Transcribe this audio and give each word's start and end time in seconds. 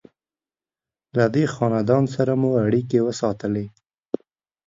له 1.17 1.25
دې 1.35 1.43
خاندان 1.53 2.03
سره 2.15 2.33
مو 2.41 2.49
اړیکې 2.65 2.99
وساتلې. 3.07 3.65